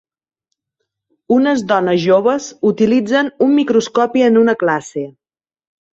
Unes 1.35 1.61
dones 1.73 2.01
joves 2.05 2.47
utilitzen 2.71 3.31
un 3.49 3.55
microscopi 3.61 4.29
en 4.31 4.45
una 4.45 4.57
classe. 4.65 5.05